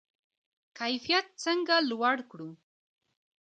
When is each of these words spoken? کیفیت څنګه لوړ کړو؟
کیفیت 0.77 1.27
څنګه 1.43 1.75
لوړ 1.89 2.15
کړو؟ 2.31 2.49